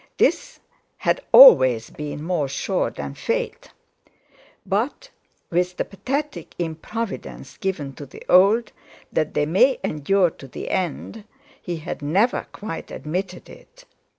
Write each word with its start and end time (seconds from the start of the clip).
This 0.17 0.59
had 0.97 1.21
always 1.31 1.91
been 1.91 2.23
more 2.23 2.47
sure 2.47 2.89
than 2.89 3.13
Fate; 3.13 3.69
but, 4.65 5.11
with 5.51 5.77
the 5.77 5.85
pathetic 5.85 6.55
improvidence 6.57 7.55
given 7.57 7.93
to 7.97 8.07
the 8.07 8.23
old, 8.27 8.71
that 9.13 9.35
they 9.35 9.45
may 9.45 9.77
endure 9.83 10.31
to 10.31 10.47
the 10.47 10.71
end, 10.71 11.25
he 11.61 11.75
had 11.77 12.01
never 12.01 12.47
quite 12.51 12.89
admitted 12.89 13.47
it. 13.47 13.85